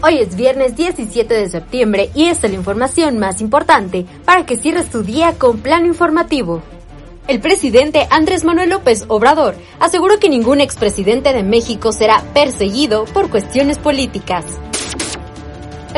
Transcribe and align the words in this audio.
Hoy 0.00 0.18
es 0.18 0.36
viernes 0.36 0.76
17 0.76 1.34
de 1.34 1.48
septiembre 1.48 2.10
y 2.14 2.26
esta 2.26 2.46
es 2.46 2.52
la 2.52 2.58
información 2.58 3.18
más 3.18 3.40
importante 3.40 4.06
para 4.24 4.46
que 4.46 4.56
cierres 4.56 4.90
tu 4.90 5.02
día 5.02 5.34
con 5.36 5.58
plano 5.58 5.86
informativo. 5.86 6.62
El 7.26 7.40
presidente 7.40 8.06
Andrés 8.08 8.44
Manuel 8.44 8.70
López 8.70 9.06
Obrador 9.08 9.56
aseguró 9.80 10.20
que 10.20 10.28
ningún 10.28 10.60
expresidente 10.60 11.32
de 11.32 11.42
México 11.42 11.90
será 11.90 12.22
perseguido 12.32 13.06
por 13.06 13.28
cuestiones 13.28 13.76
políticas. 13.78 14.44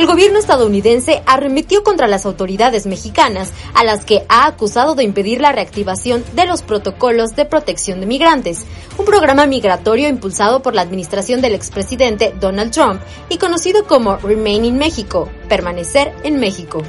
El 0.01 0.07
gobierno 0.07 0.39
estadounidense 0.39 1.23
arremetió 1.27 1.85
contra 1.85 2.07
las 2.07 2.25
autoridades 2.25 2.87
mexicanas, 2.87 3.53
a 3.75 3.85
las 3.85 4.07
que 4.07 4.25
ha 4.31 4.47
acusado 4.47 4.95
de 4.95 5.05
impedir 5.05 5.43
la 5.43 5.53
reactivación 5.53 6.25
de 6.33 6.47
los 6.47 6.63
protocolos 6.63 7.37
de 7.37 7.45
protección 7.45 8.01
de 8.01 8.07
migrantes, 8.07 8.65
un 8.97 9.05
programa 9.05 9.45
migratorio 9.45 10.09
impulsado 10.09 10.63
por 10.63 10.75
la 10.75 10.81
administración 10.81 11.43
del 11.43 11.55
expresidente 11.55 12.33
Donald 12.41 12.73
Trump 12.73 13.03
y 13.29 13.37
conocido 13.37 13.87
como 13.87 14.17
Remain 14.17 14.65
in 14.65 14.79
México, 14.79 15.29
permanecer 15.51 16.15
en 16.25 16.41
México. 16.41 16.83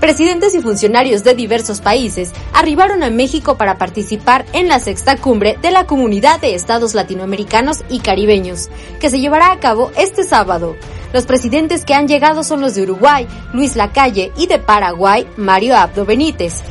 Presidentes 0.00 0.54
y 0.54 0.60
funcionarios 0.60 1.24
de 1.24 1.34
diversos 1.34 1.80
países 1.80 2.32
arribaron 2.52 3.02
a 3.02 3.10
México 3.10 3.56
para 3.56 3.78
participar 3.78 4.44
en 4.52 4.68
la 4.68 4.78
sexta 4.78 5.16
cumbre 5.16 5.58
de 5.62 5.70
la 5.70 5.86
Comunidad 5.86 6.40
de 6.40 6.54
Estados 6.54 6.94
Latinoamericanos 6.94 7.78
y 7.88 8.00
Caribeños, 8.00 8.68
que 9.00 9.10
se 9.10 9.20
llevará 9.20 9.52
a 9.52 9.58
cabo 9.58 9.90
este 9.96 10.24
sábado. 10.24 10.76
Los 11.12 11.24
presidentes 11.24 11.84
que 11.84 11.94
han 11.94 12.08
llegado 12.08 12.44
son 12.44 12.60
los 12.60 12.74
de 12.74 12.82
Uruguay, 12.82 13.26
Luis 13.54 13.74
Lacalle, 13.74 14.32
y 14.36 14.46
de 14.46 14.58
Paraguay, 14.58 15.26
Mario 15.36 15.76
Abdo 15.76 16.04
Benítez 16.04 16.62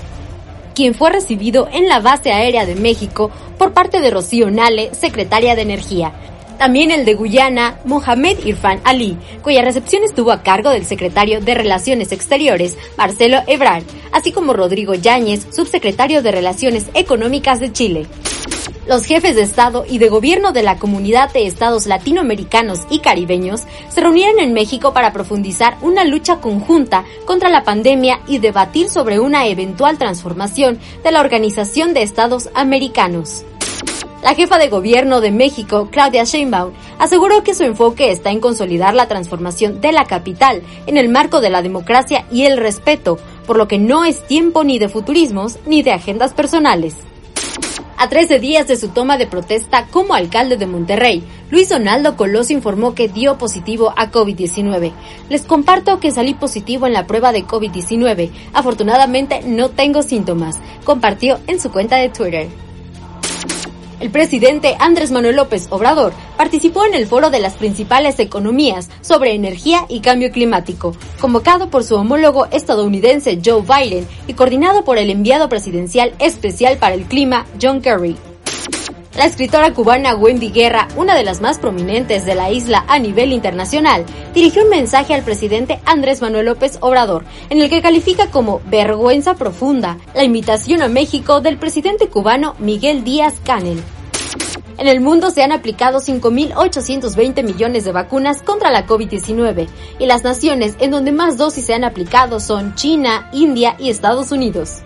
quien 0.75 0.93
fue 0.93 1.09
recibido 1.09 1.67
en 1.71 1.87
la 1.87 2.01
base 2.01 2.31
aérea 2.31 2.65
de 2.65 2.75
México 2.75 3.31
por 3.57 3.71
parte 3.71 4.01
de 4.01 4.11
Rocío 4.11 4.51
Nale, 4.51 4.93
secretaria 4.93 5.55
de 5.55 5.61
Energía, 5.61 6.13
también 6.57 6.91
el 6.91 7.05
de 7.05 7.13
Guyana, 7.13 7.79
Mohamed 7.85 8.45
Irfan 8.45 8.79
Ali, 8.83 9.17
cuya 9.41 9.61
recepción 9.61 10.03
estuvo 10.03 10.31
a 10.31 10.43
cargo 10.43 10.69
del 10.69 10.85
secretario 10.85 11.41
de 11.41 11.53
Relaciones 11.53 12.11
Exteriores, 12.11 12.77
Marcelo 12.97 13.39
Ebrard, 13.47 13.83
así 14.11 14.31
como 14.31 14.53
Rodrigo 14.53 14.93
Yáñez, 14.93 15.47
subsecretario 15.51 16.21
de 16.21 16.31
Relaciones 16.31 16.85
Económicas 16.93 17.59
de 17.59 17.71
Chile. 17.71 18.07
Los 18.87 19.05
jefes 19.05 19.35
de 19.35 19.41
Estado 19.41 19.83
y 19.89 19.97
de 19.97 20.09
Gobierno 20.09 20.51
de 20.51 20.61
la 20.61 20.77
Comunidad 20.77 21.33
de 21.33 21.47
Estados 21.47 21.87
Latinoamericanos 21.87 22.81
y 22.91 22.99
Caribeños 22.99 23.63
se 23.89 23.99
reunieron 23.99 24.39
en 24.39 24.53
México 24.53 24.93
para 24.93 25.11
profundizar 25.11 25.75
una 25.81 26.03
lucha 26.03 26.39
conjunta 26.39 27.03
contra 27.25 27.49
la 27.49 27.63
pandemia 27.63 28.19
y 28.27 28.37
debatir 28.37 28.89
sobre 28.89 29.19
una 29.19 29.47
eventual 29.47 29.97
transformación 29.97 30.77
de 31.03 31.11
la 31.11 31.21
Organización 31.21 31.95
de 31.95 32.03
Estados 32.03 32.49
Americanos. 32.53 33.43
La 34.25 34.33
jefa 34.33 34.57
de 34.57 34.69
gobierno 34.69 35.21
de 35.21 35.29
México, 35.29 35.87
Claudia 35.91 36.23
Sheinbaum, 36.23 36.73
aseguró 36.97 37.43
que 37.43 37.53
su 37.53 37.61
enfoque 37.61 38.09
está 38.09 38.31
en 38.31 38.39
consolidar 38.39 38.95
la 38.95 39.07
transformación 39.07 39.81
de 39.81 39.91
la 39.91 40.05
capital 40.05 40.63
en 40.87 40.97
el 40.97 41.09
marco 41.09 41.41
de 41.41 41.51
la 41.51 41.61
democracia 41.61 42.25
y 42.31 42.45
el 42.45 42.57
respeto, 42.57 43.19
por 43.45 43.55
lo 43.55 43.67
que 43.67 43.77
no 43.77 44.03
es 44.03 44.25
tiempo 44.25 44.63
ni 44.63 44.79
de 44.79 44.89
futurismos 44.89 45.59
ni 45.67 45.83
de 45.83 45.91
agendas 45.91 46.33
personales. 46.33 46.95
A 47.97 48.09
13 48.09 48.39
días 48.39 48.67
de 48.67 48.77
su 48.77 48.88
toma 48.88 49.19
de 49.19 49.27
protesta 49.27 49.85
como 49.91 50.16
alcalde 50.16 50.57
de 50.57 50.66
Monterrey, 50.66 51.23
Luis 51.51 51.69
Donaldo 51.69 52.17
Colosio 52.17 52.57
informó 52.57 52.95
que 52.95 53.07
dio 53.07 53.38
positivo 53.38 53.94
a 53.95 54.11
COVID-19. 54.11 54.91
Les 55.29 55.44
comparto 55.44 56.00
que 56.00 56.09
salí 56.09 56.33
positivo 56.33 56.88
en 56.88 56.94
la 56.94 57.05
prueba 57.05 57.31
de 57.31 57.45
COVID-19. 57.45 58.31
Afortunadamente 58.53 59.41
no 59.45 59.69
tengo 59.69 60.01
síntomas, 60.01 60.57
compartió 60.83 61.38
en 61.45 61.61
su 61.61 61.71
cuenta 61.71 61.97
de 61.97 62.09
Twitter. 62.09 62.64
El 64.05 64.11
presidente 64.11 64.75
Andrés 64.77 65.09
Manuel 65.09 65.35
López 65.35 65.66
Obrador 65.71 66.13
participó 66.38 66.85
en 66.85 66.93
el 66.93 67.07
foro 67.07 67.31
de 67.31 67.39
las 67.39 67.55
principales 67.55 68.19
economías 68.19 68.91
sobre 69.01 69.33
energía 69.33 69.88
y 69.89 70.01
cambio 70.01 70.29
climático, 70.29 70.95
convocado 71.19 71.71
por 71.71 71.83
su 71.83 71.95
homólogo 71.95 72.45
estadounidense 72.51 73.41
Joe 73.44 73.63
Biden 73.63 74.07
y 74.27 74.35
coordinado 74.35 74.83
por 74.83 74.99
el 74.99 75.09
enviado 75.09 75.49
presidencial 75.49 76.13
especial 76.19 76.77
para 76.77 76.94
el 76.94 77.05
clima 77.05 77.47
John 77.59 77.81
Kerry. 77.81 78.15
La 79.17 79.25
escritora 79.25 79.73
cubana 79.73 80.13
Wendy 80.13 80.51
Guerra, 80.51 80.88
una 80.97 81.15
de 81.15 81.23
las 81.23 81.41
más 81.41 81.57
prominentes 81.57 82.27
de 82.27 82.35
la 82.35 82.51
isla 82.51 82.85
a 82.88 82.99
nivel 82.99 83.33
internacional, 83.33 84.05
dirigió 84.35 84.65
un 84.65 84.69
mensaje 84.69 85.15
al 85.15 85.23
presidente 85.23 85.79
Andrés 85.83 86.21
Manuel 86.21 86.45
López 86.45 86.77
Obrador, 86.81 87.25
en 87.49 87.59
el 87.59 87.71
que 87.71 87.81
califica 87.81 88.29
como 88.29 88.61
vergüenza 88.67 89.33
profunda 89.33 89.97
la 90.13 90.23
invitación 90.23 90.83
a 90.83 90.89
México 90.89 91.41
del 91.41 91.57
presidente 91.57 92.07
cubano 92.07 92.53
Miguel 92.59 93.03
Díaz 93.03 93.33
Canel. 93.44 93.81
En 94.78 94.88
el 94.88 95.00
mundo 95.00 95.31
se 95.31 95.41
han 95.41 95.53
aplicado 95.53 96.00
5.820 96.00 97.44
millones 97.44 97.86
de 97.86 97.94
vacunas 97.94 98.41
contra 98.41 98.72
la 98.72 98.86
COVID-19 98.86 99.68
y 100.00 100.06
las 100.06 100.24
naciones 100.24 100.75
en 100.80 100.91
donde 100.91 101.13
más 101.13 101.38
dosis 101.38 101.66
se 101.66 101.74
han 101.74 101.86
aplicado 101.86 102.41
son 102.41 102.75
China, 102.75 103.30
India 103.31 103.75
y 103.80 103.90
Estados 103.90 104.31
Unidos. 104.31 104.81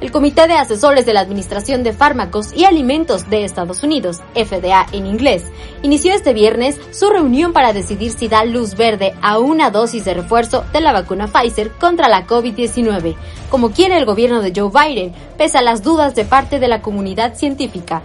El 0.00 0.12
Comité 0.12 0.46
de 0.46 0.54
Asesores 0.54 1.04
de 1.04 1.12
la 1.12 1.20
Administración 1.20 1.82
de 1.82 1.92
Fármacos 1.92 2.54
y 2.54 2.64
Alimentos 2.64 3.28
de 3.28 3.44
Estados 3.44 3.82
Unidos, 3.82 4.20
FDA 4.34 4.86
en 4.92 5.06
inglés, 5.06 5.44
inició 5.82 6.14
este 6.14 6.32
viernes 6.32 6.80
su 6.90 7.10
reunión 7.10 7.52
para 7.52 7.74
decidir 7.74 8.12
si 8.12 8.28
da 8.28 8.44
luz 8.44 8.76
verde 8.76 9.12
a 9.20 9.38
una 9.38 9.70
dosis 9.70 10.06
de 10.06 10.14
refuerzo 10.14 10.64
de 10.72 10.80
la 10.80 10.92
vacuna 10.92 11.26
Pfizer 11.26 11.72
contra 11.72 12.08
la 12.08 12.26
COVID-19, 12.26 13.14
como 13.50 13.72
quiere 13.72 13.98
el 13.98 14.06
gobierno 14.06 14.40
de 14.40 14.52
Joe 14.56 14.70
Biden, 14.70 15.12
pese 15.36 15.58
a 15.58 15.62
las 15.62 15.82
dudas 15.82 16.14
de 16.14 16.24
parte 16.24 16.60
de 16.60 16.68
la 16.68 16.80
comunidad 16.80 17.34
científica. 17.34 18.02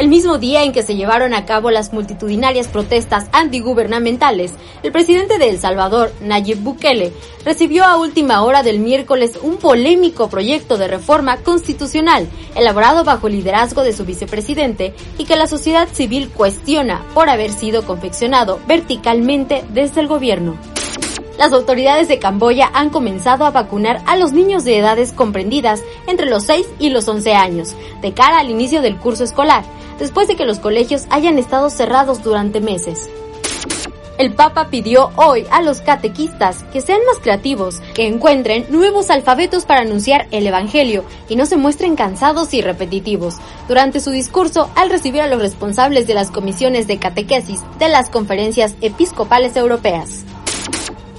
El 0.00 0.08
mismo 0.08 0.38
día 0.38 0.62
en 0.62 0.72
que 0.72 0.82
se 0.82 0.96
llevaron 0.96 1.34
a 1.34 1.44
cabo 1.44 1.70
las 1.70 1.92
multitudinarias 1.92 2.68
protestas 2.68 3.26
antigubernamentales, 3.32 4.52
el 4.82 4.92
presidente 4.92 5.36
de 5.36 5.50
El 5.50 5.58
Salvador, 5.58 6.10
Nayib 6.22 6.58
Bukele, 6.60 7.12
recibió 7.44 7.84
a 7.84 7.98
última 7.98 8.42
hora 8.42 8.62
del 8.62 8.78
miércoles 8.78 9.38
un 9.42 9.58
polémico 9.58 10.30
proyecto 10.30 10.78
de 10.78 10.88
reforma 10.88 11.36
constitucional 11.38 12.26
elaborado 12.54 13.04
bajo 13.04 13.26
el 13.26 13.34
liderazgo 13.34 13.82
de 13.82 13.92
su 13.92 14.06
vicepresidente 14.06 14.94
y 15.18 15.26
que 15.26 15.36
la 15.36 15.46
sociedad 15.46 15.86
civil 15.92 16.30
cuestiona 16.30 17.04
por 17.12 17.28
haber 17.28 17.52
sido 17.52 17.84
confeccionado 17.84 18.58
verticalmente 18.66 19.64
desde 19.70 20.00
el 20.00 20.08
gobierno 20.08 20.56
las 21.40 21.54
autoridades 21.54 22.06
de 22.06 22.18
Camboya 22.18 22.70
han 22.74 22.90
comenzado 22.90 23.46
a 23.46 23.50
vacunar 23.50 24.02
a 24.04 24.14
los 24.16 24.32
niños 24.32 24.62
de 24.62 24.76
edades 24.76 25.14
comprendidas 25.14 25.82
entre 26.06 26.26
los 26.26 26.44
6 26.44 26.68
y 26.78 26.90
los 26.90 27.08
11 27.08 27.32
años, 27.32 27.74
de 28.02 28.12
cara 28.12 28.40
al 28.40 28.50
inicio 28.50 28.82
del 28.82 28.98
curso 28.98 29.24
escolar, 29.24 29.64
después 29.98 30.28
de 30.28 30.36
que 30.36 30.44
los 30.44 30.58
colegios 30.58 31.06
hayan 31.08 31.38
estado 31.38 31.70
cerrados 31.70 32.22
durante 32.22 32.60
meses. 32.60 33.08
El 34.18 34.34
Papa 34.34 34.68
pidió 34.68 35.12
hoy 35.16 35.46
a 35.50 35.62
los 35.62 35.80
catequistas 35.80 36.62
que 36.74 36.82
sean 36.82 37.00
más 37.06 37.20
creativos, 37.22 37.80
que 37.94 38.06
encuentren 38.06 38.66
nuevos 38.68 39.08
alfabetos 39.08 39.64
para 39.64 39.80
anunciar 39.80 40.26
el 40.32 40.46
Evangelio 40.46 41.04
y 41.26 41.36
no 41.36 41.46
se 41.46 41.56
muestren 41.56 41.96
cansados 41.96 42.52
y 42.52 42.60
repetitivos 42.60 43.36
durante 43.66 44.00
su 44.00 44.10
discurso 44.10 44.70
al 44.76 44.90
recibir 44.90 45.22
a 45.22 45.26
los 45.26 45.40
responsables 45.40 46.06
de 46.06 46.12
las 46.12 46.30
comisiones 46.30 46.86
de 46.86 46.98
catequesis 46.98 47.62
de 47.78 47.88
las 47.88 48.10
conferencias 48.10 48.76
episcopales 48.82 49.56
europeas. 49.56 50.26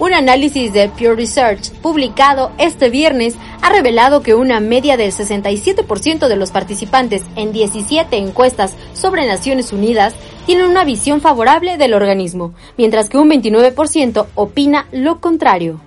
Un 0.01 0.15
análisis 0.15 0.73
de 0.73 0.89
Pure 0.89 1.15
Research 1.15 1.69
publicado 1.73 2.51
este 2.57 2.89
viernes 2.89 3.35
ha 3.61 3.69
revelado 3.69 4.23
que 4.23 4.33
una 4.33 4.59
media 4.59 4.97
del 4.97 5.11
67% 5.11 6.27
de 6.27 6.35
los 6.35 6.49
participantes 6.49 7.21
en 7.35 7.51
17 7.51 8.17
encuestas 8.17 8.75
sobre 8.95 9.27
Naciones 9.27 9.71
Unidas 9.71 10.15
tienen 10.47 10.65
una 10.65 10.85
visión 10.85 11.21
favorable 11.21 11.77
del 11.77 11.93
organismo, 11.93 12.55
mientras 12.79 13.09
que 13.09 13.19
un 13.19 13.29
29% 13.29 14.25
opina 14.33 14.87
lo 14.91 15.21
contrario. 15.21 15.79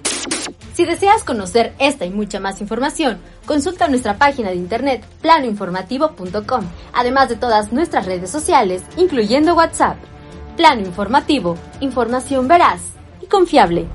Si 0.74 0.84
deseas 0.84 1.24
conocer 1.24 1.72
esta 1.80 2.06
y 2.06 2.10
mucha 2.10 2.38
más 2.38 2.60
información, 2.60 3.18
consulta 3.46 3.88
nuestra 3.88 4.16
página 4.16 4.50
de 4.50 4.56
internet 4.56 5.04
planoinformativo.com, 5.22 6.64
además 6.92 7.30
de 7.30 7.34
todas 7.34 7.72
nuestras 7.72 8.06
redes 8.06 8.30
sociales, 8.30 8.84
incluyendo 8.96 9.56
WhatsApp. 9.56 9.96
Plano 10.56 10.82
Informativo, 10.82 11.58
información 11.80 12.46
veraz 12.46 12.93
confiable. 13.28 13.86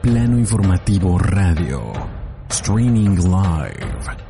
Plano 0.00 0.38
Informativo 0.38 1.18
Radio. 1.18 1.92
Streaming 2.48 3.16
Live. 3.28 4.29